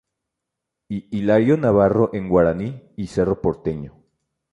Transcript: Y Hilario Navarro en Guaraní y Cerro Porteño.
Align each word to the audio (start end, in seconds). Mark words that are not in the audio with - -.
Y 0.89 1.15
Hilario 1.15 1.57
Navarro 1.57 2.09
en 2.15 2.27
Guaraní 2.27 2.81
y 2.97 3.05
Cerro 3.05 3.39
Porteño. 3.39 4.01